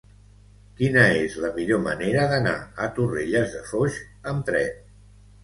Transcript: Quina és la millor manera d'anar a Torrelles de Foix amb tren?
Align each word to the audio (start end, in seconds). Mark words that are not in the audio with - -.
Quina 0.77 1.03
és 1.25 1.35
la 1.43 1.51
millor 1.57 1.81
manera 1.83 2.23
d'anar 2.33 2.55
a 2.87 2.89
Torrelles 2.97 3.55
de 3.59 3.63
Foix 3.69 4.01
amb 4.35 4.51
tren? 4.51 4.69